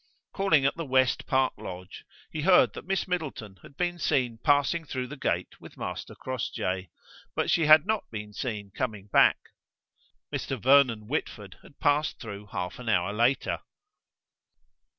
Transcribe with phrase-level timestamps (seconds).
[0.33, 4.83] Calling at the West park lodge he heard that Miss Middleton had been seen passing
[4.83, 6.89] through the gate with Master Crossjay;
[7.35, 9.37] but she had not been seen coming back.
[10.33, 10.59] Mr.
[10.59, 13.59] Vernon Whitford had passed through half an hour later.